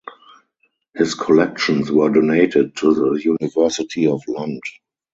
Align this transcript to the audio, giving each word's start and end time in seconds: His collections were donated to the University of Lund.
His 0.95 1.13
collections 1.13 1.91
were 1.91 2.09
donated 2.09 2.75
to 2.77 2.91
the 2.91 3.21
University 3.39 4.07
of 4.07 4.23
Lund. 4.27 4.63